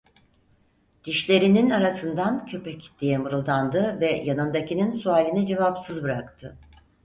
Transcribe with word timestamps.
Dişlerinin 1.03 1.69
arasından: 1.69 2.45
"Köpek!" 2.45 2.91
diye 2.99 3.17
mırıldandı 3.17 3.99
ve 4.01 4.11
yanındakinin 4.25 4.91
sualini 4.91 5.45
cevapsız 5.45 6.03
bıraktı. 6.03 6.57